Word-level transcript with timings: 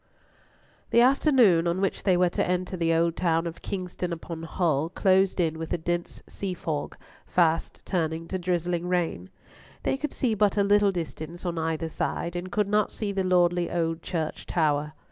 The 0.89 1.01
afternoon 1.01 1.67
on 1.67 1.79
which 1.79 2.01
they 2.01 2.17
were 2.17 2.31
to 2.31 2.43
enter 2.43 2.75
the 2.75 2.91
old 2.91 3.15
town 3.15 3.45
of 3.45 3.61
Kingston 3.61 4.11
upon 4.11 4.41
Hull 4.41 4.89
closed 4.89 5.39
in 5.39 5.59
with 5.59 5.73
a 5.73 5.77
dense 5.77 6.23
sea 6.25 6.55
fog, 6.55 6.97
fast 7.27 7.85
turning 7.85 8.27
to 8.29 8.39
drizzling 8.39 8.87
rain. 8.87 9.29
They 9.83 9.97
could 9.97 10.11
see 10.11 10.33
but 10.33 10.57
a 10.57 10.63
little 10.63 10.91
distance 10.91 11.45
on 11.45 11.59
either 11.59 11.87
side, 11.89 12.35
and 12.35 12.51
could 12.51 12.67
not 12.67 12.91
see 12.91 13.11
the 13.11 13.23
lordly 13.23 13.69
old 13.69 14.01
church 14.01 14.47
tower. 14.47 14.93